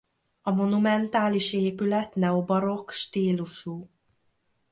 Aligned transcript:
A 0.41 0.51
monumentális 0.51 1.53
épület 1.53 2.15
neobarokk 2.15 2.89
stílusú. 2.89 3.89